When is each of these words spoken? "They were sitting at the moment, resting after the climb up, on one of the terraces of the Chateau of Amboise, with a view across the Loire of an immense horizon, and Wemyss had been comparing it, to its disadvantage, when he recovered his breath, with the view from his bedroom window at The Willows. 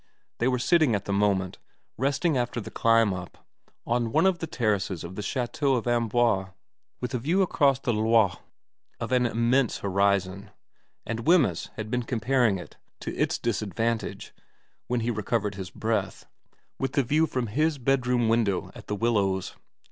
"They 0.39 0.47
were 0.47 0.57
sitting 0.57 0.95
at 0.95 1.05
the 1.05 1.13
moment, 1.13 1.59
resting 1.95 2.35
after 2.35 2.59
the 2.59 2.71
climb 2.71 3.13
up, 3.13 3.45
on 3.85 4.11
one 4.11 4.25
of 4.25 4.39
the 4.39 4.47
terraces 4.47 5.03
of 5.03 5.13
the 5.13 5.21
Chateau 5.21 5.75
of 5.75 5.85
Amboise, 5.85 6.47
with 6.99 7.13
a 7.13 7.19
view 7.19 7.43
across 7.43 7.77
the 7.77 7.93
Loire 7.93 8.39
of 8.99 9.11
an 9.11 9.27
immense 9.27 9.77
horizon, 9.85 10.49
and 11.05 11.27
Wemyss 11.27 11.69
had 11.75 11.91
been 11.91 12.01
comparing 12.01 12.57
it, 12.57 12.77
to 13.01 13.15
its 13.15 13.37
disadvantage, 13.37 14.33
when 14.87 15.01
he 15.01 15.11
recovered 15.11 15.53
his 15.53 15.69
breath, 15.69 16.25
with 16.79 16.93
the 16.93 17.03
view 17.03 17.27
from 17.27 17.45
his 17.45 17.77
bedroom 17.77 18.27
window 18.27 18.71
at 18.73 18.87
The 18.87 18.95
Willows. 18.95 19.53